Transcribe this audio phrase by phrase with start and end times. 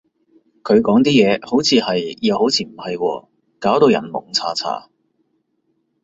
[0.63, 3.27] 佢講啲嘢，好似係，又好似唔係喎，
[3.59, 4.89] 搞到人矇查查